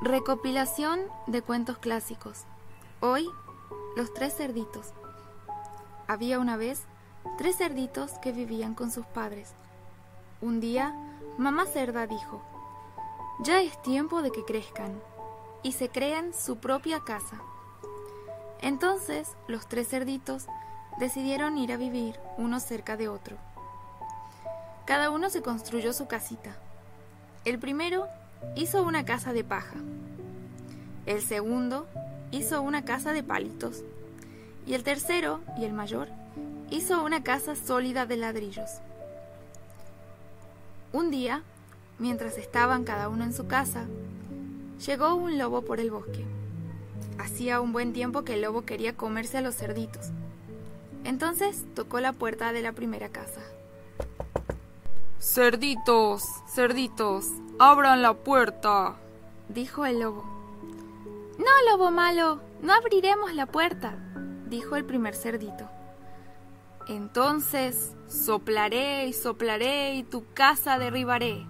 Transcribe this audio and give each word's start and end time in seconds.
Recopilación 0.00 1.00
de 1.26 1.42
cuentos 1.42 1.78
clásicos. 1.78 2.44
Hoy, 3.00 3.28
los 3.96 4.14
tres 4.14 4.32
cerditos. 4.32 4.92
Había 6.06 6.38
una 6.38 6.56
vez 6.56 6.84
tres 7.36 7.56
cerditos 7.56 8.12
que 8.22 8.30
vivían 8.30 8.76
con 8.76 8.92
sus 8.92 9.04
padres. 9.06 9.54
Un 10.40 10.60
día, 10.60 10.94
mamá 11.36 11.66
cerda 11.66 12.06
dijo, 12.06 12.40
ya 13.40 13.60
es 13.60 13.82
tiempo 13.82 14.22
de 14.22 14.30
que 14.30 14.44
crezcan 14.44 15.02
y 15.64 15.72
se 15.72 15.88
crean 15.88 16.32
su 16.32 16.58
propia 16.58 17.00
casa. 17.00 17.40
Entonces, 18.60 19.36
los 19.48 19.68
tres 19.68 19.88
cerditos 19.88 20.46
decidieron 21.00 21.58
ir 21.58 21.72
a 21.72 21.76
vivir 21.76 22.20
uno 22.36 22.60
cerca 22.60 22.96
de 22.96 23.08
otro. 23.08 23.36
Cada 24.86 25.10
uno 25.10 25.28
se 25.28 25.42
construyó 25.42 25.92
su 25.92 26.06
casita. 26.06 26.56
El 27.44 27.58
primero 27.58 28.06
hizo 28.56 28.82
una 28.82 29.04
casa 29.04 29.32
de 29.32 29.44
paja. 29.44 29.76
El 31.06 31.22
segundo 31.22 31.86
hizo 32.30 32.60
una 32.62 32.84
casa 32.84 33.12
de 33.12 33.22
palitos. 33.22 33.82
Y 34.66 34.74
el 34.74 34.82
tercero, 34.82 35.40
y 35.58 35.64
el 35.64 35.72
mayor, 35.72 36.08
hizo 36.70 37.02
una 37.02 37.22
casa 37.22 37.56
sólida 37.56 38.04
de 38.04 38.16
ladrillos. 38.16 38.70
Un 40.92 41.10
día, 41.10 41.42
mientras 41.98 42.36
estaban 42.36 42.84
cada 42.84 43.08
uno 43.08 43.24
en 43.24 43.32
su 43.32 43.46
casa, 43.46 43.86
llegó 44.86 45.14
un 45.14 45.38
lobo 45.38 45.62
por 45.62 45.80
el 45.80 45.90
bosque. 45.90 46.24
Hacía 47.18 47.60
un 47.60 47.72
buen 47.72 47.92
tiempo 47.92 48.24
que 48.24 48.34
el 48.34 48.42
lobo 48.42 48.62
quería 48.62 48.96
comerse 48.96 49.38
a 49.38 49.40
los 49.40 49.56
cerditos. 49.56 50.10
Entonces 51.04 51.64
tocó 51.74 52.00
la 52.00 52.12
puerta 52.12 52.52
de 52.52 52.62
la 52.62 52.72
primera 52.72 53.08
casa. 53.08 53.40
Cerditos, 55.20 56.22
cerditos, 56.54 57.26
abran 57.58 58.02
la 58.02 58.14
puerta, 58.14 58.96
dijo 59.48 59.84
el 59.84 60.00
lobo. 60.00 60.24
No, 61.38 61.70
lobo 61.70 61.90
malo, 61.90 62.40
no 62.62 62.72
abriremos 62.72 63.34
la 63.34 63.46
puerta, 63.46 63.96
dijo 64.48 64.76
el 64.76 64.84
primer 64.84 65.14
cerdito. 65.14 65.68
Entonces 66.88 67.94
soplaré 68.06 69.06
y 69.06 69.12
soplaré 69.12 69.96
y 69.96 70.04
tu 70.04 70.24
casa 70.34 70.78
derribaré, 70.78 71.46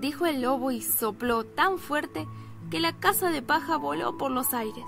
dijo 0.00 0.26
el 0.26 0.42
lobo 0.42 0.72
y 0.72 0.82
sopló 0.82 1.44
tan 1.44 1.78
fuerte 1.78 2.26
que 2.70 2.80
la 2.80 2.92
casa 2.98 3.30
de 3.30 3.40
paja 3.40 3.76
voló 3.76 4.18
por 4.18 4.32
los 4.32 4.52
aires. 4.52 4.84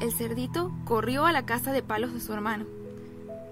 El 0.00 0.12
cerdito 0.12 0.70
corrió 0.84 1.26
a 1.26 1.32
la 1.32 1.44
casa 1.44 1.72
de 1.72 1.82
palos 1.82 2.14
de 2.14 2.20
su 2.20 2.32
hermano. 2.32 2.66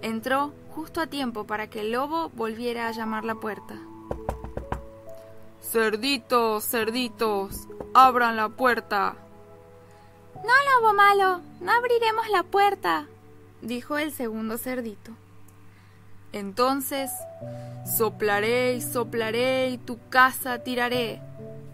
Entró 0.01 0.53
justo 0.71 1.01
a 1.01 1.09
tiempo 1.09 1.45
para 1.45 1.69
que 1.69 1.81
el 1.81 1.93
lobo 1.93 2.31
volviera 2.31 2.87
a 2.87 2.93
llamar 2.93 3.25
la 3.25 3.35
puerta. 3.35 3.75
Cerditos, 5.71 6.65
cerditos, 6.65 7.69
abran 7.93 8.37
la 8.37 8.49
puerta. 8.49 9.17
No, 10.37 10.81
lobo 10.81 10.95
malo, 10.95 11.43
no 11.61 11.73
abriremos 11.73 12.27
la 12.31 12.43
puerta, 12.43 13.05
dijo 13.61 13.99
el 13.99 14.11
segundo 14.11 14.57
cerdito. 14.57 15.13
Entonces, 16.33 17.11
soplaré 17.99 18.77
y 18.77 18.81
soplaré 18.81 19.69
y 19.69 19.77
tu 19.77 19.99
casa 20.09 20.61
tiraré, 20.61 21.21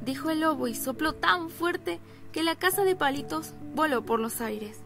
dijo 0.05 0.29
el 0.31 0.41
lobo 0.41 0.67
y 0.67 0.75
sopló 0.75 1.13
tan 1.13 1.49
fuerte 1.49 2.01
que 2.33 2.43
la 2.43 2.57
casa 2.57 2.83
de 2.83 2.97
palitos 2.97 3.53
voló 3.77 4.03
por 4.03 4.19
los 4.19 4.41
aires. 4.41 4.81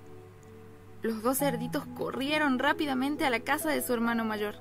Los 1.01 1.23
dos 1.23 1.39
cerditos 1.39 1.85
corrieron 1.97 2.59
rápidamente 2.59 3.25
a 3.25 3.31
la 3.31 3.41
casa 3.41 3.71
de 3.71 3.81
su 3.81 3.95
hermano 3.95 4.27
mayor 4.27 4.57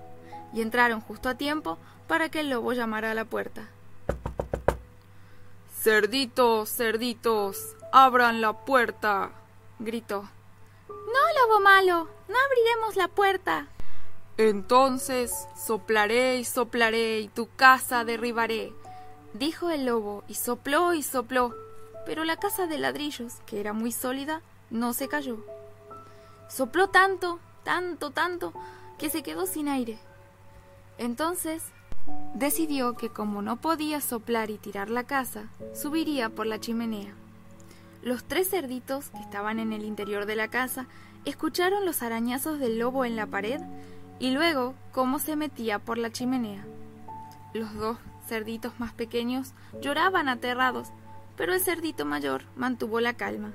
y 0.54 0.62
entraron 0.62 1.02
justo 1.02 1.28
a 1.28 1.36
tiempo 1.36 1.78
para 2.08 2.30
que 2.30 2.40
el 2.40 2.50
lobo 2.50 2.72
llamara 2.72 3.12
a 3.12 3.14
la 3.14 3.26
puerta. 3.26 3.68
Cerditos, 5.88 6.70
cerditos, 6.70 7.78
abran 7.94 8.42
la 8.42 8.52
puerta, 8.66 9.32
gritó. 9.80 10.28
No, 10.90 11.48
lobo 11.48 11.62
malo, 11.62 12.10
no 12.28 12.36
abriremos 12.46 12.98
la 12.98 13.08
puerta. 13.08 13.68
Entonces 14.36 15.32
soplaré 15.56 16.40
y 16.40 16.44
soplaré 16.44 17.22
y 17.22 17.30
tu 17.30 17.48
casa 17.56 18.04
derribaré, 18.04 18.74
dijo 19.32 19.70
el 19.70 19.86
lobo 19.86 20.26
y 20.28 20.34
sopló 20.34 20.94
y 20.94 21.04
sopló, 21.04 21.56
pero 22.06 22.26
la 22.26 22.36
casa 22.36 22.68
de 22.68 22.80
ladrillos, 22.80 23.36
que 23.46 23.62
era 23.62 23.72
muy 23.72 23.94
sólida, 23.94 24.42
no 24.70 24.92
se 24.92 25.08
cayó. 25.08 25.38
Sopló 26.50 26.90
tanto, 26.90 27.40
tanto, 27.64 28.12
tanto, 28.12 28.52
que 29.00 29.10
se 29.10 29.24
quedó 29.24 29.46
sin 29.46 29.70
aire. 29.70 29.98
Entonces 30.98 31.64
decidió 32.34 32.94
que 32.94 33.10
como 33.10 33.42
no 33.42 33.58
podía 33.58 34.02
soplar 34.02 34.50
y 34.50 34.58
tirar 34.58 34.90
la 34.90 35.04
casa, 35.04 35.48
subiría 35.74 36.30
por 36.30 36.46
la 36.46 36.60
chimenea. 36.60 37.14
Los 38.04 38.24
tres 38.24 38.50
cerditos 38.50 39.10
que 39.10 39.20
estaban 39.20 39.60
en 39.60 39.74
el 39.74 39.84
interior 39.84 40.26
de 40.26 40.36
la 40.36 40.48
casa 40.48 40.88
escucharon 41.26 41.86
los 41.86 42.04
arañazos 42.04 42.60
del 42.60 42.80
lobo 42.80 43.06
en 43.06 43.16
la 43.16 43.26
pared 43.26 43.60
y 44.20 44.32
luego 44.32 44.76
cómo 44.92 45.20
se 45.20 45.36
metía 45.36 45.80
por 45.80 45.98
la 45.98 46.12
chimenea. 46.12 46.66
Los 47.54 47.74
dos 47.74 47.98
cerditos 48.28 48.80
más 48.80 48.94
pequeños 48.94 49.54
lloraban 49.82 50.30
aterrados, 50.30 50.90
pero 51.36 51.54
el 51.54 51.60
cerdito 51.60 52.06
mayor 52.06 52.44
mantuvo 52.56 53.00
la 53.00 53.14
calma. 53.14 53.52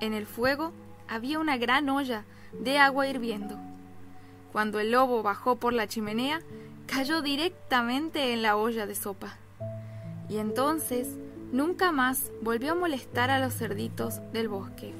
En 0.00 0.12
el 0.12 0.26
fuego 0.26 0.72
había 1.08 1.38
una 1.38 1.56
gran 1.56 1.88
olla 1.88 2.24
de 2.52 2.78
agua 2.78 3.06
hirviendo. 3.06 3.58
Cuando 4.52 4.80
el 4.80 4.90
lobo 4.90 5.22
bajó 5.22 5.56
por 5.56 5.72
la 5.72 5.86
chimenea, 5.86 6.40
cayó 6.94 7.22
directamente 7.22 8.34
en 8.34 8.42
la 8.42 8.54
olla 8.56 8.86
de 8.86 8.94
sopa. 8.94 9.38
Y 10.28 10.36
entonces 10.36 11.16
nunca 11.50 11.90
más 11.90 12.30
volvió 12.42 12.72
a 12.72 12.74
molestar 12.74 13.30
a 13.30 13.38
los 13.38 13.54
cerditos 13.54 14.20
del 14.32 14.48
bosque. 14.48 14.92